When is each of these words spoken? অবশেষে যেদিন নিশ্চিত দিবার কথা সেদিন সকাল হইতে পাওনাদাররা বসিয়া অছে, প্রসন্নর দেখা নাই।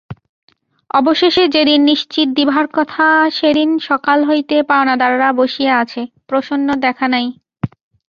অবশেষে 0.89 1.43
যেদিন 1.47 1.79
নিশ্চিত 1.83 2.27
দিবার 2.37 2.65
কথা 2.77 3.05
সেদিন 3.37 3.69
সকাল 3.89 4.19
হইতে 4.23 4.55
পাওনাদাররা 4.69 5.29
বসিয়া 5.39 5.73
অছে, 5.83 6.01
প্রসন্নর 6.27 6.77
দেখা 6.85 7.05
নাই। 7.07 7.27